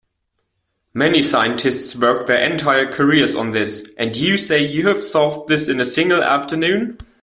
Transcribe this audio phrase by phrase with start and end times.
[0.95, 5.69] Many scientists work their entire careers on this, and you say you have solved this
[5.69, 6.97] in a single afternoon?